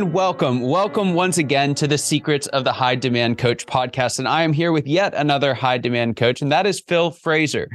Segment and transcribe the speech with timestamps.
[0.00, 0.62] And welcome.
[0.62, 4.18] Welcome once again to the Secrets of the High Demand Coach podcast.
[4.18, 7.68] And I am here with yet another high demand coach, and that is Phil Fraser.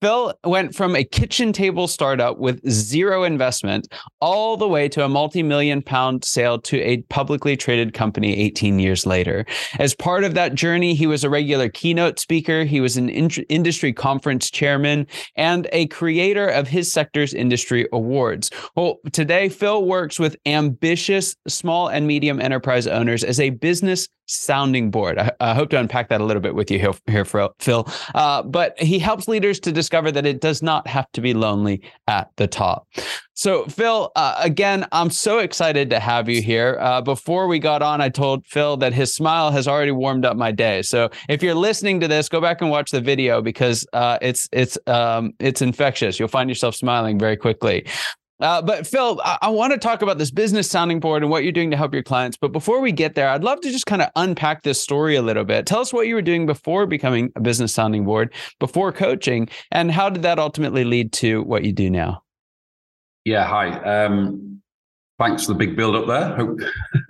[0.00, 5.08] Phil went from a kitchen table startup with zero investment all the way to a
[5.08, 9.44] multi million pound sale to a publicly traded company 18 years later.
[9.78, 13.28] As part of that journey, he was a regular keynote speaker, he was an in-
[13.48, 18.50] industry conference chairman, and a creator of his sector's industry awards.
[18.76, 24.90] Well, today, Phil works with ambitious small and medium enterprise owners as a business sounding
[24.90, 25.18] board.
[25.18, 27.88] I, I, hope to unpack that a little bit with you here, here Phil.
[28.14, 31.82] Uh, but he helps leaders to discover that it does not have to be lonely
[32.06, 32.86] at the top.
[33.34, 36.76] So, Phil, uh, again, I'm so excited to have you here.
[36.80, 40.36] Uh, before we got on, I told Phil that his smile has already warmed up
[40.36, 40.82] my day.
[40.82, 44.48] So, if you're listening to this, go back and watch the video because uh, it's
[44.52, 46.18] it's um, it's infectious.
[46.18, 47.86] You'll find yourself smiling very quickly.
[48.40, 51.42] Uh, but Phil, I, I want to talk about this business sounding board and what
[51.42, 52.36] you're doing to help your clients.
[52.36, 55.22] But before we get there, I'd love to just kind of unpack this story a
[55.22, 55.66] little bit.
[55.66, 59.90] Tell us what you were doing before becoming a business sounding board, before coaching, and
[59.90, 62.22] how did that ultimately lead to what you do now?
[63.24, 63.70] Yeah, hi.
[63.80, 64.62] Um,
[65.18, 66.36] thanks for the big build up there.
[66.36, 66.60] Hope,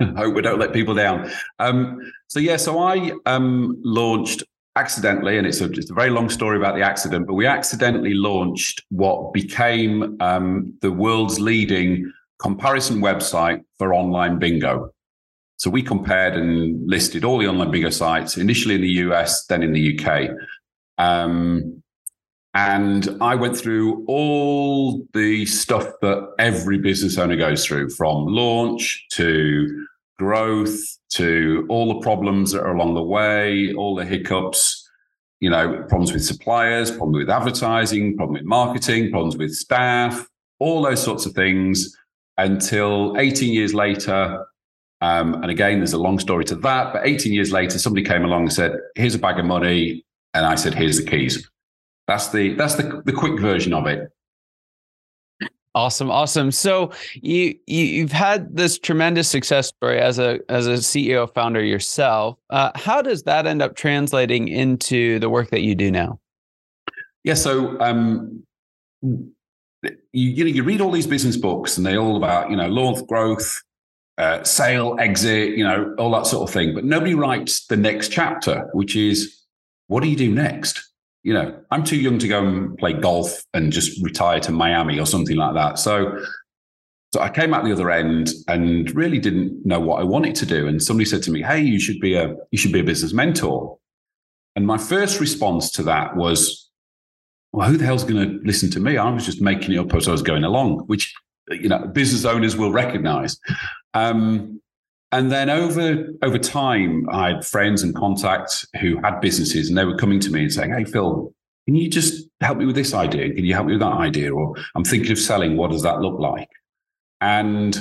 [0.16, 1.30] hope we don't let people down.
[1.58, 4.42] Um, so yeah, so I um, launched
[4.78, 8.14] accidentally, and it's a, it's a very long story about the accident, but we accidentally
[8.14, 14.90] launched what became um, the world's leading comparison website for online bingo.
[15.56, 19.62] So we compared and listed all the online bingo sites, initially in the US, then
[19.64, 20.30] in the UK.
[20.98, 21.82] Um,
[22.54, 29.06] and I went through all the stuff that every business owner goes through from launch
[29.12, 29.86] to
[30.18, 30.80] growth
[31.10, 34.88] to all the problems that are along the way, all the hiccups,
[35.40, 40.26] you know, problems with suppliers, problems with advertising, problem with marketing, problems with staff,
[40.58, 41.96] all those sorts of things
[42.36, 44.44] until 18 years later.
[45.00, 46.92] Um, and again, there's a long story to that.
[46.92, 50.04] But 18 years later, somebody came along and said, here's a bag of money.
[50.34, 51.48] And I said, here's the keys.
[52.08, 54.10] That's the that's the, the quick version of it.
[55.78, 56.50] Awesome, awesome.
[56.50, 61.62] So you, you have had this tremendous success story as a as a CEO founder
[61.62, 62.36] yourself.
[62.50, 66.18] Uh, how does that end up translating into the work that you do now?
[67.22, 68.42] Yeah, so um,
[69.02, 69.32] you
[70.10, 73.00] you know you read all these business books and they're all about you know law
[73.02, 73.62] growth,
[74.18, 78.10] uh, sale, exit, you know all that sort of thing, but nobody writes the next
[78.10, 79.44] chapter, which is
[79.86, 80.87] what do you do next?
[81.22, 84.98] You know, I'm too young to go and play golf and just retire to Miami
[84.98, 85.78] or something like that.
[85.78, 86.24] So,
[87.12, 90.46] so I came out the other end and really didn't know what I wanted to
[90.46, 90.66] do.
[90.68, 93.12] And somebody said to me, "Hey, you should be a you should be a business
[93.12, 93.78] mentor."
[94.56, 96.70] And my first response to that was,
[97.52, 98.96] "Well, who the hell's going to listen to me?
[98.96, 101.14] I was just making it up as I was going along," which
[101.50, 103.38] you know business owners will recognize.
[103.94, 104.60] Um,
[105.12, 109.84] and then over over time, I had friends and contacts who had businesses, and they
[109.84, 111.32] were coming to me and saying, "Hey, Phil,
[111.66, 113.32] can you just help me with this idea?
[113.32, 114.34] Can you help me with that idea?
[114.34, 115.56] Or I'm thinking of selling.
[115.56, 116.48] What does that look like?"
[117.20, 117.78] And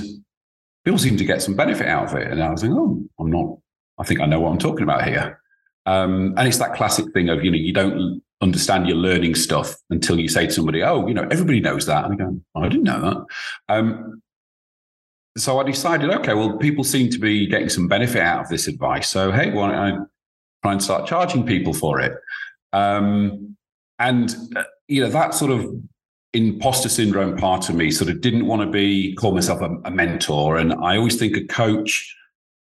[0.86, 2.32] people seem to get some benefit out of it.
[2.32, 3.58] And I was like, "Oh, I'm not.
[3.98, 5.42] I think I know what I'm talking about here."
[5.86, 9.76] Um, and it's that classic thing of you know you don't understand your learning stuff
[9.90, 12.70] until you say to somebody, "Oh, you know, everybody knows that." And I go, "I
[12.70, 13.26] didn't know that."
[13.74, 14.22] Um,
[15.40, 18.68] so I decided, okay, well, people seem to be getting some benefit out of this
[18.68, 19.10] advice.
[19.10, 19.92] So, hey, why don't I
[20.64, 22.14] try and start charging people for it?
[22.74, 23.56] Um,
[24.00, 25.66] and, uh, you know, that sort of
[26.34, 29.92] imposter syndrome part of me sort of didn't want to be, call myself a, a
[29.92, 30.58] mentor.
[30.58, 32.16] And I always think a coach,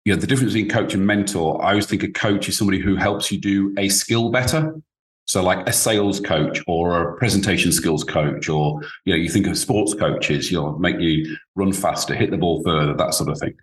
[0.05, 2.79] you know, the difference between coach and mentor, I always think a coach is somebody
[2.79, 4.75] who helps you do a skill better.
[5.25, 9.47] So, like a sales coach or a presentation skills coach, or you know, you think
[9.47, 13.29] of sports coaches, you know, make you run faster, hit the ball further, that sort
[13.29, 13.53] of thing.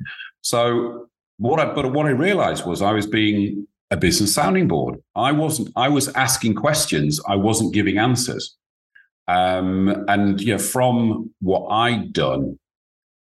[0.40, 4.96] So, what I but what I realized was I was being a business sounding board.
[5.14, 5.70] I wasn't.
[5.76, 7.20] I was asking questions.
[7.28, 8.56] I wasn't giving answers.
[9.28, 12.58] Um, and you know, from what I'd done,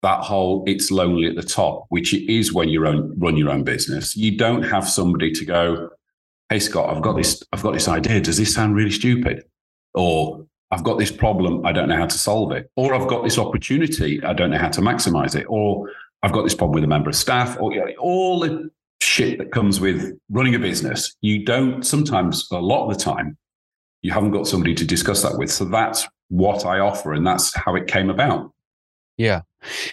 [0.03, 3.49] that whole it's lonely at the top, which it is when you own, run your
[3.49, 4.15] own business.
[4.15, 5.89] You don't have somebody to go,
[6.49, 7.43] "Hey Scott, I've got this.
[7.51, 8.21] I've got this idea.
[8.21, 9.43] Does this sound really stupid?"
[9.93, 11.65] Or I've got this problem.
[11.65, 12.69] I don't know how to solve it.
[12.75, 14.21] Or I've got this opportunity.
[14.23, 15.45] I don't know how to maximize it.
[15.49, 15.89] Or
[16.23, 17.57] I've got this problem with a member of staff.
[17.59, 18.69] Or you know, all the
[19.01, 21.15] shit that comes with running a business.
[21.21, 23.37] You don't sometimes, a lot of the time,
[24.01, 25.51] you haven't got somebody to discuss that with.
[25.51, 28.51] So that's what I offer, and that's how it came about.
[29.17, 29.41] Yeah.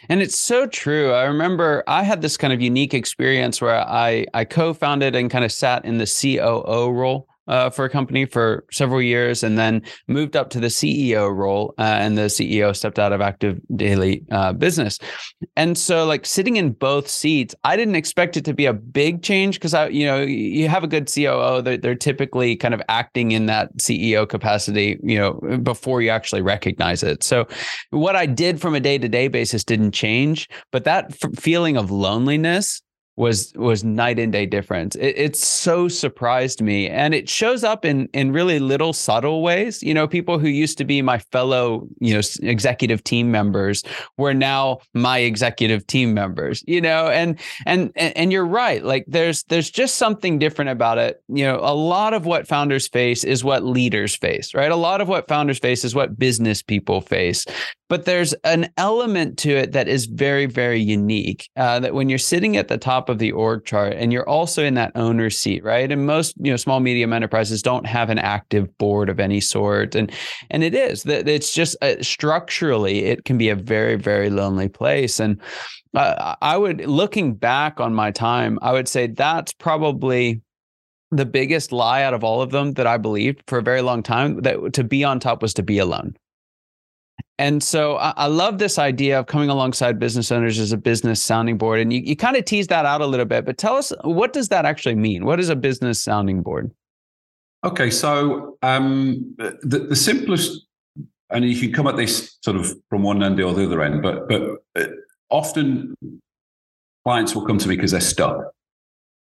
[0.08, 1.12] And it's so true.
[1.12, 5.44] I remember I had this kind of unique experience where I I co-founded and kind
[5.44, 9.82] of sat in the COO role uh, for a company for several years and then
[10.08, 11.74] moved up to the CEO role.
[11.78, 14.98] Uh, and the CEO stepped out of active daily uh, business.
[15.56, 19.22] And so, like sitting in both seats, I didn't expect it to be a big
[19.22, 22.82] change because I, you know, you have a good COO, they're, they're typically kind of
[22.88, 27.22] acting in that CEO capacity, you know, before you actually recognize it.
[27.22, 27.46] So,
[27.90, 31.76] what I did from a day to day basis didn't change, but that f- feeling
[31.76, 32.82] of loneliness
[33.16, 34.96] was was night and day difference.
[34.96, 39.82] It, it so surprised me, and it shows up in in really little subtle ways.
[39.82, 43.84] You know, people who used to be my fellow you know executive team members
[44.18, 46.64] were now my executive team members.
[46.66, 48.84] You know, and and and you're right.
[48.84, 51.22] Like there's there's just something different about it.
[51.28, 54.72] You know, a lot of what founders face is what leaders face, right?
[54.72, 57.46] A lot of what founders face is what business people face
[57.88, 62.18] but there's an element to it that is very very unique uh, that when you're
[62.18, 65.62] sitting at the top of the org chart and you're also in that owner seat
[65.64, 69.40] right and most you know small medium enterprises don't have an active board of any
[69.40, 70.10] sort and
[70.50, 74.68] and it is that it's just uh, structurally it can be a very very lonely
[74.68, 75.40] place and
[75.94, 80.40] uh, i would looking back on my time i would say that's probably
[81.10, 84.02] the biggest lie out of all of them that I believed for a very long
[84.02, 86.16] time that to be on top was to be alone.
[87.38, 91.20] And so I, I, love this idea of coming alongside business owners as a business
[91.20, 91.80] sounding board.
[91.80, 94.32] And you, you kind of tease that out a little bit, but tell us what
[94.32, 95.24] does that actually mean?
[95.24, 96.70] What is a business sounding board?
[97.64, 100.66] Okay, so um, the, the simplest,
[101.30, 104.02] and you can come at this sort of from one end or the other end,
[104.02, 104.42] but but
[104.76, 104.86] uh,
[105.30, 105.94] often
[107.04, 108.36] clients will come to me because they're stuck,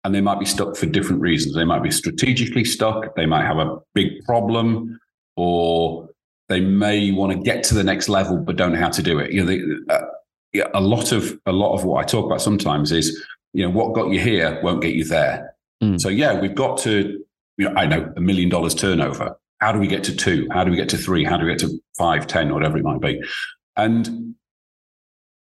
[0.03, 1.53] and they might be stuck for different reasons.
[1.53, 3.15] They might be strategically stuck.
[3.15, 4.99] They might have a big problem,
[5.35, 6.09] or
[6.49, 9.19] they may want to get to the next level but don't know how to do
[9.19, 9.31] it.
[9.31, 9.61] You know, they,
[9.93, 10.01] uh,
[10.73, 13.93] a lot of a lot of what I talk about sometimes is you know what
[13.93, 15.55] got you here won't get you there.
[15.83, 15.99] Mm.
[15.99, 17.23] So yeah, we've got to
[17.57, 19.37] you know I know a million dollars turnover.
[19.59, 20.47] How do we get to two?
[20.51, 21.23] How do we get to three?
[21.23, 23.21] How do we get to five, ten, whatever it might be?
[23.75, 24.35] And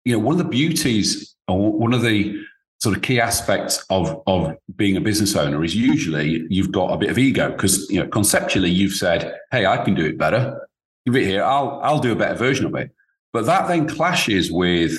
[0.06, 2.42] you know, one of the beauties or one of the
[2.82, 6.98] sort of key aspects of of being a business owner is usually you've got a
[6.98, 10.68] bit of ego because you know conceptually you've said, "Hey, I can do it better."
[11.06, 11.44] Give it here.
[11.44, 12.92] I'll I'll do a better version of it.
[13.34, 14.98] But that then clashes with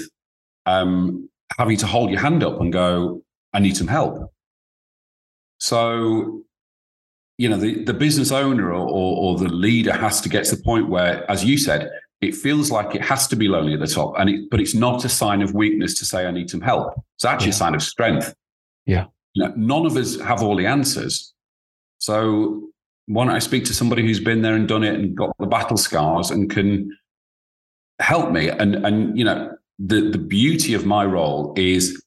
[0.67, 1.29] um,
[1.59, 3.23] having to hold your hand up and go,
[3.53, 4.33] I need some help.
[5.59, 6.43] So,
[7.39, 10.63] you know, the, the business owner or, or, the leader has to get to the
[10.63, 13.87] point where, as you said, it feels like it has to be lonely at the
[13.87, 14.15] top.
[14.19, 16.95] And it, but it's not a sign of weakness to say I need some help.
[17.17, 17.55] It's actually yeah.
[17.55, 18.35] a sign of strength.
[18.87, 19.07] Yeah.
[19.35, 21.33] You know, none of us have all the answers.
[21.99, 22.72] So
[23.07, 25.47] why don't I speak to somebody who's been there and done it and got the
[25.47, 26.97] battle scars and can
[28.01, 28.49] help me?
[28.49, 32.03] And and you know, the the beauty of my role is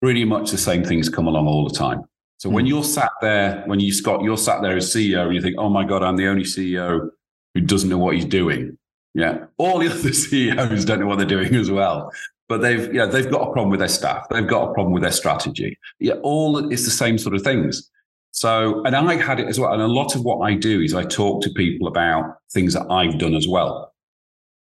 [0.00, 2.02] pretty much the same things come along all the time.
[2.38, 2.54] So mm.
[2.54, 2.70] when hmm.
[2.70, 5.68] you're sat there, when you Scott, you're sat there as CEO and you think, oh
[5.68, 7.08] my God, I'm the only CEO
[7.54, 8.76] who doesn't know what he's doing.
[9.14, 9.44] Yeah.
[9.58, 12.10] All the other CEOs don't know what they're doing as well.
[12.48, 14.26] But they've, yeah, they've got a problem with their staff.
[14.28, 15.78] They've got a problem with their strategy.
[16.00, 17.88] Yeah, all it's the same sort of things.
[18.32, 19.72] So, and I had it as well.
[19.72, 22.90] And a lot of what I do is I talk to people about things that
[22.90, 23.92] I've done as well.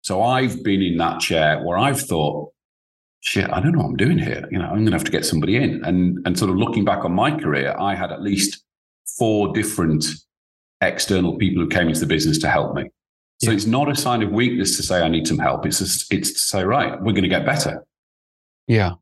[0.01, 2.53] So I've been in that chair where I've thought,
[3.21, 4.47] shit, I don't know what I'm doing here.
[4.51, 5.83] You know, I'm going to have to get somebody in.
[5.83, 8.63] And, and sort of looking back on my career, I had at least
[9.17, 10.05] four different
[10.81, 12.83] external people who came into the business to help me.
[13.43, 13.55] So yeah.
[13.55, 15.65] it's not a sign of weakness to say I need some help.
[15.65, 17.83] It's just, it's to say, right, we're going to get better.
[18.67, 18.93] Yeah.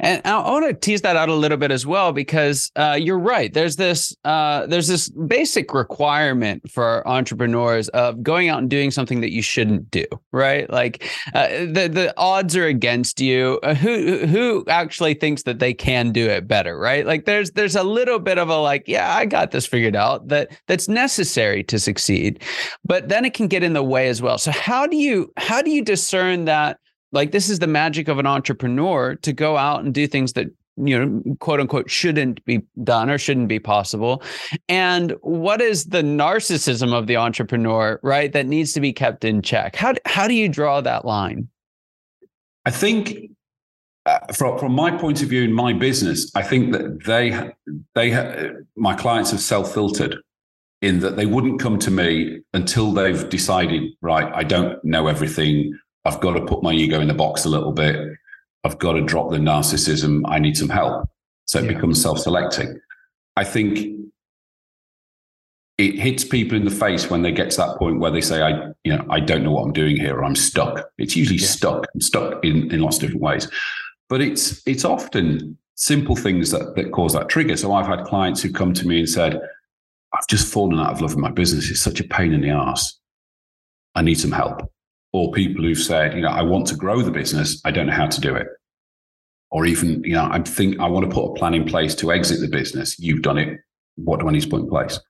[0.00, 3.18] And I want to tease that out a little bit as well because uh, you're
[3.18, 3.52] right.
[3.52, 9.22] There's this uh, there's this basic requirement for entrepreneurs of going out and doing something
[9.22, 10.68] that you shouldn't do, right?
[10.68, 13.58] Like uh, the the odds are against you.
[13.62, 17.06] Uh, who who actually thinks that they can do it better, right?
[17.06, 20.28] Like there's there's a little bit of a like, yeah, I got this figured out
[20.28, 22.42] that that's necessary to succeed,
[22.84, 24.36] but then it can get in the way as well.
[24.36, 26.78] So how do you how do you discern that?
[27.12, 30.46] Like this is the magic of an entrepreneur to go out and do things that
[30.76, 34.22] you know quote unquote shouldn't be done or shouldn't be possible.
[34.68, 39.42] And what is the narcissism of the entrepreneur right that needs to be kept in
[39.42, 39.76] check?
[39.76, 41.48] How how do you draw that line?
[42.64, 43.30] I think
[44.08, 47.26] uh, from from my point of view in my business i think that they
[47.94, 50.16] they my clients have self filtered
[50.80, 55.78] in that they wouldn't come to me until they've decided right i don't know everything
[56.04, 57.96] I've got to put my ego in the box a little bit.
[58.64, 60.22] I've got to drop the narcissism.
[60.26, 61.08] I need some help.
[61.46, 61.74] So it yeah.
[61.74, 62.80] becomes self selecting.
[63.36, 63.96] I think
[65.78, 68.42] it hits people in the face when they get to that point where they say,
[68.42, 70.90] I, you know, I don't know what I'm doing here, or I'm stuck.
[70.98, 71.46] It's usually yeah.
[71.46, 73.48] stuck and stuck in, in lots of different ways.
[74.08, 77.56] But it's it's often simple things that, that cause that trigger.
[77.56, 79.40] So I've had clients who come to me and said,
[80.12, 81.70] I've just fallen out of love with my business.
[81.70, 82.98] It's such a pain in the ass.
[83.94, 84.68] I need some help
[85.12, 87.92] or people who've said, you know, I want to grow the business, I don't know
[87.92, 88.46] how to do it.
[89.50, 92.12] Or even, you know, I think I want to put a plan in place to
[92.12, 92.98] exit the business.
[92.98, 93.58] You've done it.
[93.96, 95.00] What do I need to put in place?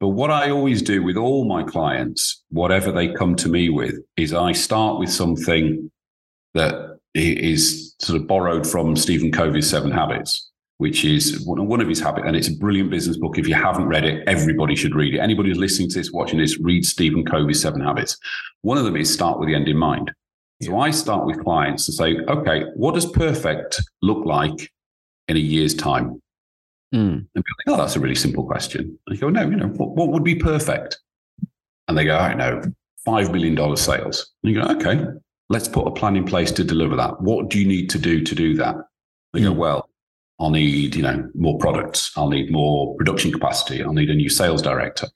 [0.00, 3.94] But what I always do with all my clients, whatever they come to me with,
[4.16, 5.90] is I start with something
[6.54, 12.00] that is sort of borrowed from Stephen Covey's Seven Habits which is one of his
[12.00, 12.26] habits.
[12.26, 13.38] And it's a brilliant business book.
[13.38, 15.18] If you haven't read it, everybody should read it.
[15.18, 18.16] Anybody who's listening to this, watching this, read Stephen Covey's Seven Habits.
[18.62, 20.12] One of them is start with the end in mind.
[20.62, 24.70] So I start with clients to say, okay, what does perfect look like
[25.28, 26.20] in a year's time?
[26.94, 27.12] Mm.
[27.12, 28.98] And be like, oh, that's a really simple question.
[29.06, 30.98] And you go, no, you know, what, what would be perfect?
[31.88, 32.62] And they go, I know,
[33.06, 34.32] $5 million sales.
[34.42, 35.04] And you go, okay,
[35.48, 37.20] let's put a plan in place to deliver that.
[37.20, 38.76] What do you need to do to do that?
[39.32, 39.58] They go, hmm.
[39.58, 39.88] well,
[40.38, 42.12] I'll need, you know, more products.
[42.16, 43.82] I'll need more production capacity.
[43.82, 45.08] I'll need a new sales director,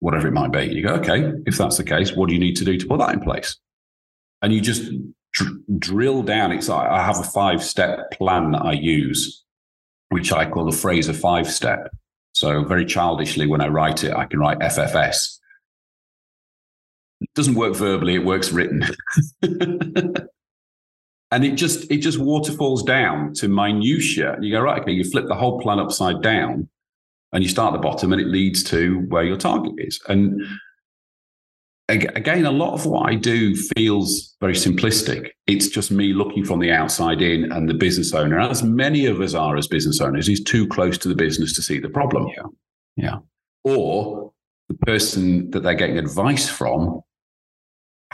[0.00, 0.64] whatever it might be.
[0.74, 2.98] You go, okay, if that's the case, what do you need to do to put
[2.98, 3.56] that in place?
[4.42, 4.90] And you just
[5.32, 6.50] dr- drill down.
[6.50, 9.44] It's I have a five step plan that I use,
[10.08, 11.94] which I call the Fraser five step.
[12.32, 15.38] So very childishly, when I write it, I can write FFS.
[17.20, 18.84] It doesn't work verbally; it works written.
[21.30, 24.34] and it just it just waterfalls down to minutia.
[24.34, 26.68] And you go right, okay, you flip the whole plan upside down,
[27.32, 30.00] and you start at the bottom, and it leads to where your target is.
[30.08, 30.40] And
[31.88, 35.30] again, a lot of what I do feels very simplistic.
[35.46, 39.20] It's just me looking from the outside in, and the business owner, as many of
[39.20, 42.28] us are as business owners, is too close to the business to see the problem.
[42.36, 42.42] Yeah,
[42.96, 43.16] yeah.
[43.64, 44.32] Or
[44.68, 47.00] the person that they're getting advice from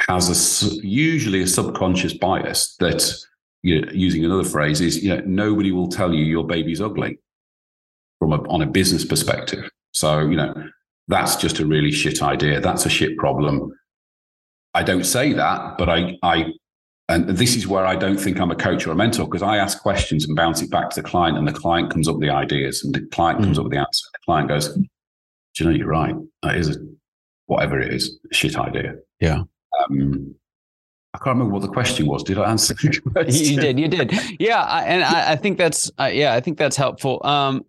[0.08, 3.14] has a usually a subconscious bias that
[3.62, 7.18] you know, using another phrase is you know nobody will tell you your baby's ugly
[8.18, 9.68] from a, on a business perspective.
[9.92, 10.54] So you know
[11.08, 12.60] that's just a really shit idea.
[12.60, 13.72] That's a shit problem.
[14.74, 16.46] I don't say that but i i
[17.10, 19.58] and this is where i don't think i'm a coach or a mentor because i
[19.58, 22.22] ask questions and bounce it back to the client and the client comes up with
[22.22, 23.44] the ideas and the client mm.
[23.44, 24.06] comes up with the answer.
[24.14, 24.82] The client goes do
[25.58, 26.14] you know you're right.
[26.42, 26.80] That is a,
[27.44, 28.94] whatever it is a shit idea.
[29.20, 29.42] Yeah
[29.90, 30.34] um,
[31.14, 32.22] I can't remember what the question was.
[32.22, 33.78] Did I answer You did.
[33.78, 34.14] You did.
[34.40, 37.20] Yeah, I, and I, I, think that's uh, yeah, I think that's helpful.
[37.22, 37.66] Um,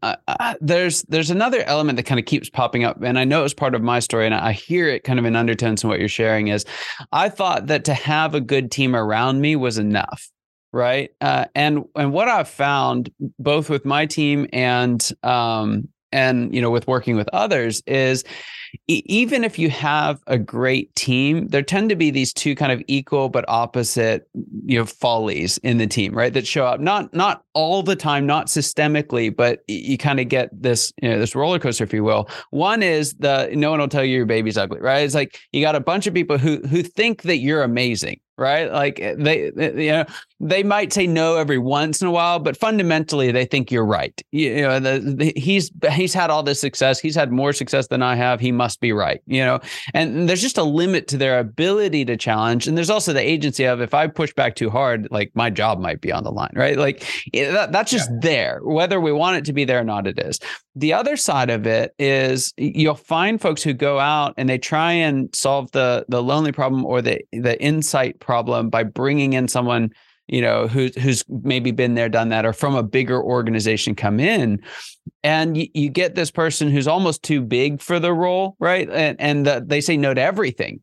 [0.61, 3.75] there's there's another element that kind of keeps popping up, and I know it's part
[3.75, 6.47] of my story, and I hear it kind of in undertones in what you're sharing.
[6.47, 6.65] Is
[7.11, 10.31] I thought that to have a good team around me was enough,
[10.71, 11.09] right?
[11.19, 16.71] Uh, and and what I've found both with my team and um, and you know
[16.71, 18.23] with working with others is
[18.87, 22.81] even if you have a great team, there tend to be these two kind of
[22.87, 24.27] equal but opposite,
[24.65, 26.33] you know, follies in the team, right?
[26.33, 30.49] That show up not not all the time, not systemically, but you kind of get
[30.59, 32.29] this, you know, this roller coaster, if you will.
[32.49, 34.99] One is the no one will tell you your baby's ugly, right?
[34.99, 38.71] It's like you got a bunch of people who who think that you're amazing, right?
[38.71, 40.05] Like eh, they, eh, you know,
[40.39, 44.19] they might say no every once in a while, but fundamentally they think you're right.
[44.31, 46.99] You, know, the, the, he's he's had all this success.
[46.99, 48.39] He's had more success than I have.
[48.39, 49.21] He must be right.
[49.25, 49.59] You know,
[49.93, 52.67] and there's just a limit to their ability to challenge.
[52.67, 55.79] And there's also the agency of if I push back too hard, like my job
[55.79, 56.77] might be on the line, right?
[56.77, 58.19] Like eh, that, that's just yeah.
[58.21, 60.07] there, whether we want it to be there or not.
[60.07, 60.39] It is.
[60.75, 64.91] The other side of it is you'll find folks who go out and they try
[64.91, 69.91] and solve the the lonely problem or the the insight problem by bringing in someone
[70.27, 74.19] you know, who's who's maybe been there, done that, or from a bigger organization come
[74.19, 74.61] in,
[75.23, 78.89] and you, you get this person who's almost too big for the role, right?
[78.89, 80.79] And and the, they say no to everything,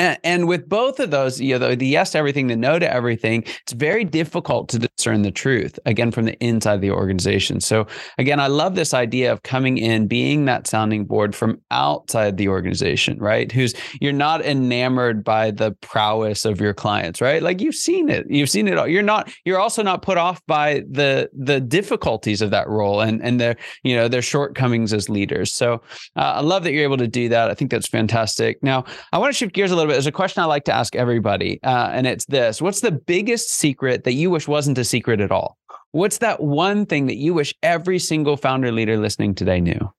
[0.00, 2.90] and, and, with both of those, you know, the, yes to everything, the no to
[2.90, 7.60] everything, it's very difficult to discern the truth again from the inside of the organization.
[7.60, 12.38] So again, I love this idea of coming in, being that sounding board from outside
[12.38, 13.52] the organization, right?
[13.52, 17.42] Who's you're not enamored by the prowess of your clients, right?
[17.42, 18.88] Like you've seen it, you've seen it all.
[18.88, 19.30] You're not.
[19.44, 23.56] You're also not put off by the the difficulties of that role and and their
[23.82, 25.52] you know their shortcomings as leaders.
[25.52, 25.74] So
[26.16, 27.50] uh, I love that you're able to do that.
[27.50, 28.62] I think that's fantastic.
[28.62, 29.94] Now I want to shift gears a little bit.
[29.94, 33.50] There's a question I like to ask everybody, uh, and it's this: What's the biggest
[33.50, 35.58] secret that you wish wasn't a secret at all?
[35.92, 39.92] What's that one thing that you wish every single founder leader listening today knew?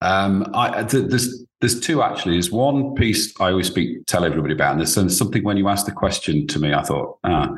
[0.00, 2.34] Um, I, th- there's there's two actually.
[2.34, 5.86] There's one piece I always speak tell everybody about, and there's something when you asked
[5.86, 7.50] the question to me, I thought, ah,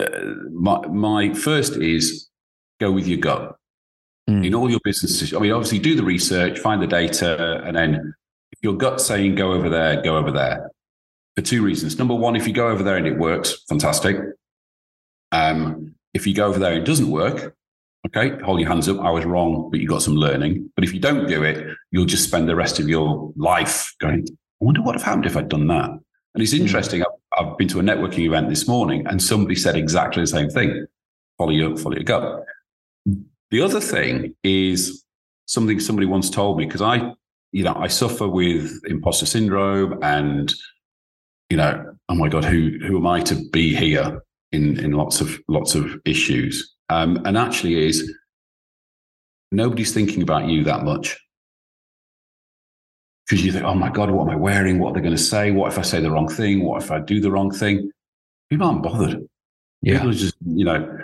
[0.00, 0.06] uh,
[0.52, 2.28] my my first is
[2.80, 3.56] go with your gut
[4.28, 4.46] mm.
[4.46, 5.34] in all your businesses.
[5.34, 8.14] I mean, obviously do the research, find the data, and then
[8.62, 10.70] your gut saying go over there, go over there
[11.36, 11.98] for two reasons.
[11.98, 14.16] Number one, if you go over there and it works, fantastic.
[15.32, 17.54] Um, if you go over there and it doesn't work,
[18.06, 19.00] okay, hold your hands up.
[19.00, 20.70] I was wrong, but you got some learning.
[20.76, 24.26] But if you don't do it, you'll just spend the rest of your life going,
[24.30, 25.90] I wonder what would have happened if I'd done that.
[25.90, 26.62] And it's hmm.
[26.62, 27.02] interesting.
[27.02, 30.50] I've, I've been to a networking event this morning and somebody said exactly the same
[30.50, 30.86] thing.
[31.38, 32.44] Follow your, follow your gut.
[33.50, 35.04] The other thing is
[35.46, 37.14] something somebody once told me because I
[37.52, 40.52] you know, I suffer with imposter syndrome and,
[41.50, 45.20] you know, oh my God, who who am I to be here in in lots
[45.20, 46.74] of lots of issues?
[46.88, 48.12] Um, and actually is
[49.50, 51.18] nobody's thinking about you that much.
[53.26, 54.78] Because you think, oh my God, what am I wearing?
[54.78, 55.52] What are they going to say?
[55.52, 56.64] What if I say the wrong thing?
[56.64, 57.90] What if I do the wrong thing?
[58.50, 59.26] People aren't bothered.
[59.80, 59.94] Yeah.
[59.94, 60.98] People are just, you know,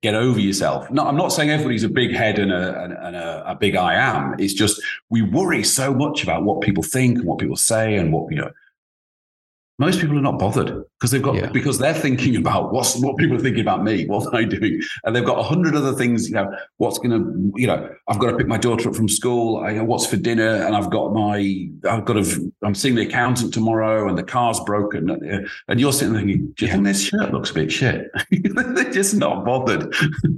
[0.00, 0.90] get over yourself.
[0.90, 3.94] No, I'm not saying everybody's a big head and a, and a, a, big I
[3.94, 4.34] am.
[4.38, 8.12] It's just we worry so much about what people think and what people say and
[8.12, 8.50] what you know
[9.82, 11.50] most people are not bothered because they've got yeah.
[11.50, 14.80] because they're thinking about what's what people are thinking about me what am i doing?
[15.02, 17.18] And they've got a hundred other things you know what's gonna
[17.56, 20.54] you know i've got to pick my daughter up from school I what's for dinner?
[20.64, 24.60] And i've got my i've got to i'm seeing the accountant tomorrow and the car's
[24.60, 25.10] broken.
[25.10, 28.08] And uh, you're sitting there thinking do you think this shirt looks a bit shit?
[28.30, 29.92] They're just not bothered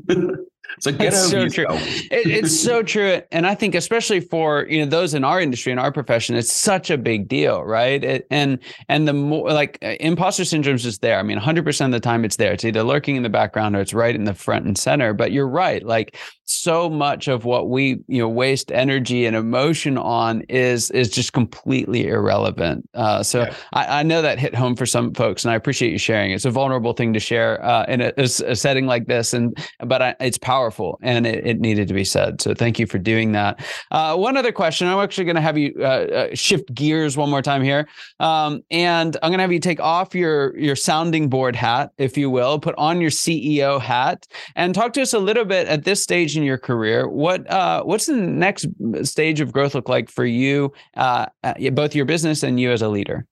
[0.80, 1.66] So get it's so true.
[1.68, 5.72] It, it's so true, and I think especially for you know those in our industry
[5.72, 8.02] in our profession, it's such a big deal, right?
[8.02, 11.18] It, and and the more like uh, imposter syndrome is just there.
[11.18, 12.52] I mean, 100 percent of the time it's there.
[12.52, 15.14] It's either lurking in the background or it's right in the front and center.
[15.14, 15.84] But you're right.
[15.84, 21.08] Like so much of what we you know waste energy and emotion on is is
[21.08, 22.88] just completely irrelevant.
[22.94, 23.54] Uh, so yeah.
[23.72, 26.32] I, I, know that hit home for some folks, and I appreciate you sharing.
[26.32, 30.02] It's a vulnerable thing to share uh, in a, a, setting like this, and but
[30.02, 30.53] I, it's powerful
[31.02, 32.40] and it, it, needed to be said.
[32.40, 33.64] So thank you for doing that.
[33.90, 34.86] Uh, one other question.
[34.86, 37.88] I'm actually going to have you uh, uh, shift gears one more time here,
[38.20, 42.16] um, and I'm going to have you take off your your sounding board hat, if
[42.16, 45.84] you will, put on your CEO hat, and talk to us a little bit at
[45.84, 48.66] this stage in your career, what uh, what's the next
[49.02, 51.26] stage of growth look like for you, uh,
[51.72, 53.26] both your business and you as a leader?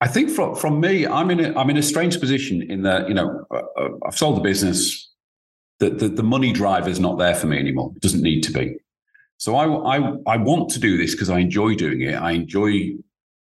[0.00, 3.08] I think from from me, I'm in a I'm in a strange position in that
[3.08, 5.10] you know uh, I've sold the business.
[5.80, 7.92] The, the, the money drive is not there for me anymore.
[7.96, 8.76] It doesn't need to be.
[9.38, 12.14] So I I I want to do this because I enjoy doing it.
[12.14, 12.92] I enjoy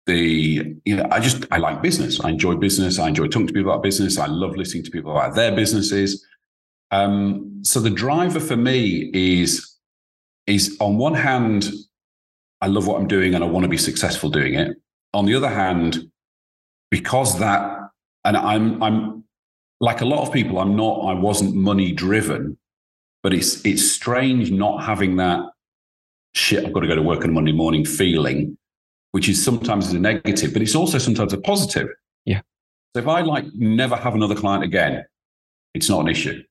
[0.05, 2.19] the you know I just I like business.
[2.19, 2.99] I enjoy business.
[2.99, 4.17] I enjoy talking to people about business.
[4.17, 6.25] I love listening to people about their businesses.
[6.91, 9.77] Um, so the driver for me is
[10.47, 11.69] is on one hand,
[12.61, 14.77] I love what I'm doing and I want to be successful doing it.
[15.13, 16.09] On the other hand,
[16.89, 17.89] because that,
[18.23, 19.23] and I'm I'm
[19.79, 22.57] like a lot of people, I'm not, I wasn't money driven,
[23.23, 25.41] but it's it's strange not having that
[26.33, 28.57] shit, I've got to go to work on Monday morning feeling,
[29.11, 31.89] which is sometimes a negative, but it's also sometimes a positive.
[32.25, 32.41] Yeah.
[32.95, 35.05] So if I like never have another client again,
[35.73, 36.43] it's not an issue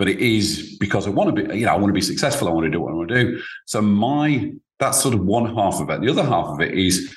[0.00, 2.48] but it is because I want to be, you know, I want to be successful.
[2.48, 3.42] I want to do what I want to do.
[3.66, 6.00] So my that's sort of one half of it.
[6.00, 7.14] The other half of it is,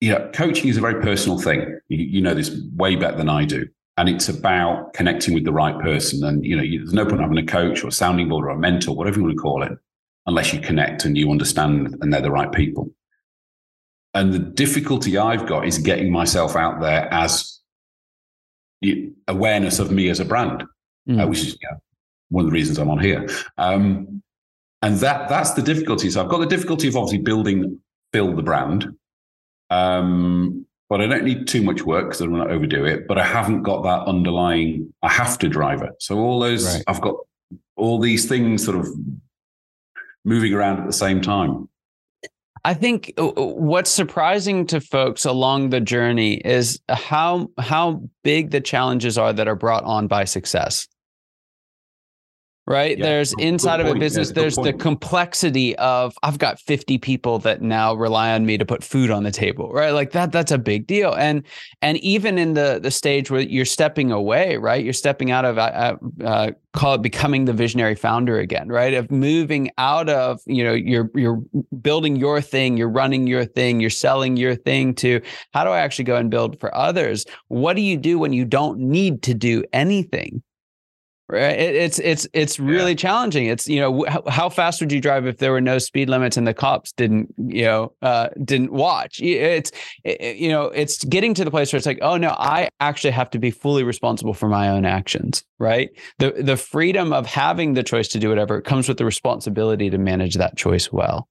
[0.00, 1.78] you know, coaching is a very personal thing.
[1.88, 3.68] You, you know this way better than I do.
[4.00, 6.24] And it's about connecting with the right person.
[6.24, 8.50] And, you know, you, there's no point having a coach or a sounding board or
[8.50, 9.72] a mentor, whatever you want to call it,
[10.24, 12.90] unless you connect and you understand and they're the right people.
[14.14, 17.60] And the difficulty I've got is getting myself out there as
[19.28, 20.64] awareness of me as a brand
[21.08, 21.22] mm.
[21.22, 21.76] uh, which is yeah,
[22.28, 23.28] one of the reasons I'm on here.
[23.58, 24.22] Um,
[24.82, 26.10] and that that's the difficulty.
[26.10, 27.80] So I've got the difficulty of obviously building
[28.12, 28.96] build the brand.
[29.68, 33.06] Um, but I don't need too much work because I don't want to overdo it.
[33.06, 35.90] But I haven't got that underlying I have to driver.
[36.00, 36.84] So all those right.
[36.88, 37.14] I've got
[37.76, 38.88] all these things sort of
[40.24, 41.68] moving around at the same time.
[42.64, 48.50] I think uh, uh, what's surprising to folks along the journey is how how big
[48.50, 50.86] the challenges are that are brought on by success
[52.70, 52.96] right?
[52.96, 53.04] Yeah.
[53.04, 57.60] There's inside of a business, yeah, there's the complexity of I've got 50 people that
[57.60, 59.90] now rely on me to put food on the table, right?
[59.90, 61.12] Like that, that's a big deal.
[61.12, 61.44] And
[61.82, 64.84] and even in the the stage where you're stepping away, right?
[64.84, 68.94] You're stepping out of uh, uh, call it becoming the visionary founder again, right?
[68.94, 71.42] Of moving out of you know you're you're
[71.82, 75.20] building your thing, you're running your thing, you're selling your thing to
[75.52, 77.26] how do I actually go and build for others?
[77.48, 80.44] What do you do when you don't need to do anything?
[81.32, 81.58] Right?
[81.58, 82.96] It's it's it's really yeah.
[82.96, 83.46] challenging.
[83.46, 86.36] It's you know how, how, fast would you drive if there were no speed limits
[86.36, 89.20] and the cops didn't you know uh, didn't watch?
[89.20, 89.72] It's
[90.04, 93.10] it, you know it's getting to the place where it's like oh no i actually
[93.10, 95.90] have to be fully responsible for my own actions right?
[96.18, 99.98] The the freedom of having the choice to do whatever comes with the responsibility to
[99.98, 101.28] manage that choice well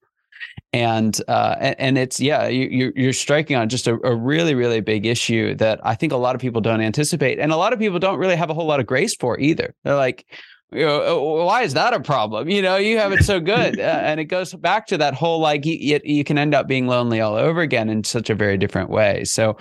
[0.74, 5.06] and uh, and, it's yeah you, you're striking on just a, a, really really big
[5.06, 8.00] issue that I think a lot of people don't anticipate, and a lot of people
[8.00, 9.74] don't really have a whole lot of grace for either.
[9.84, 10.26] They're like,
[10.72, 12.50] you know, oh, why is that a problem?
[12.50, 15.40] You know, you have it so good, uh, and it goes back to that whole
[15.40, 18.58] like you, you can end up being lonely all over again in such a very
[18.58, 19.24] different way.
[19.26, 19.58] So.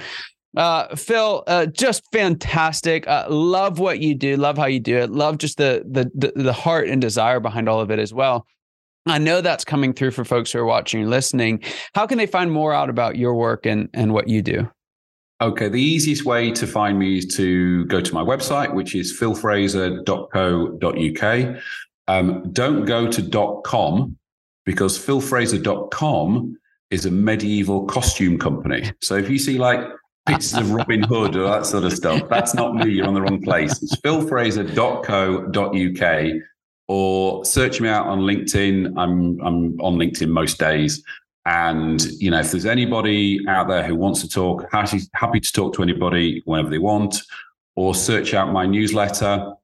[0.56, 3.06] Uh, Phil, uh, just fantastic.
[3.06, 4.34] Uh, love what you do.
[4.36, 5.10] Love how you do it.
[5.10, 8.46] Love just the, the the the heart and desire behind all of it as well.
[9.10, 11.64] I know that's coming through for folks who are watching and listening.
[11.94, 14.70] How can they find more out about your work and, and what you do?
[15.40, 19.16] Okay, the easiest way to find me is to go to my website, which is
[19.18, 21.62] philfraser.co.uk.
[22.08, 24.18] Um, don't go to .com
[24.64, 26.58] because philfraser.com
[26.90, 28.90] is a medieval costume company.
[29.00, 29.78] So if you see like
[30.26, 32.90] pictures of Robin Hood or that sort of stuff, that's not me.
[32.90, 33.80] You're on the wrong place.
[33.82, 36.42] It's philfraser.co.uk
[36.88, 38.94] or search me out on LinkedIn.
[38.96, 41.04] I'm I'm on LinkedIn most days.
[41.46, 45.52] And you know, if there's anybody out there who wants to talk, happy, happy to
[45.52, 47.22] talk to anybody whenever they want,
[47.76, 49.54] or search out my newsletter.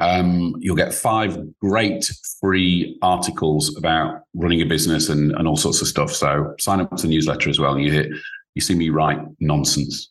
[0.00, 5.80] Um, you'll get five great free articles about running a business and, and all sorts
[5.80, 6.10] of stuff.
[6.10, 7.74] So sign up to the newsletter as well.
[7.74, 8.08] And you hear
[8.54, 10.10] you see me write nonsense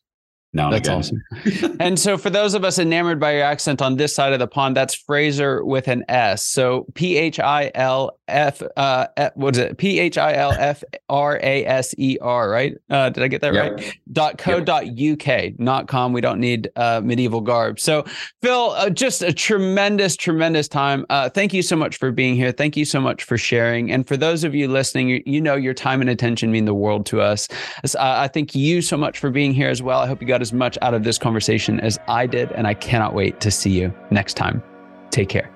[0.53, 0.97] now that's again.
[0.97, 1.77] awesome.
[1.79, 4.47] and so, for those of us enamored by your accent on this side of the
[4.47, 6.45] pond, that's Fraser with an S.
[6.45, 8.61] So P H I L F.
[8.75, 9.77] Uh, what is it?
[9.77, 12.49] P H I L F R A S E R.
[12.49, 12.75] Right?
[12.89, 13.73] Uh, did I get that yep.
[13.73, 13.97] right?
[14.11, 14.57] Dot co.
[14.57, 14.65] Yep.
[14.65, 15.59] Dot uk.
[15.59, 16.11] Not com.
[16.11, 17.79] We don't need uh, medieval garb.
[17.79, 18.03] So,
[18.41, 21.05] Phil, uh, just a tremendous, tremendous time.
[21.09, 22.51] Uh, thank you so much for being here.
[22.51, 23.89] Thank you so much for sharing.
[23.89, 26.73] And for those of you listening, you, you know your time and attention mean the
[26.73, 27.47] world to us.
[27.97, 29.99] I thank you so much for being here as well.
[29.99, 32.73] I hope you got as much out of this conversation as I did, and I
[32.73, 34.63] cannot wait to see you next time.
[35.09, 35.49] Take care.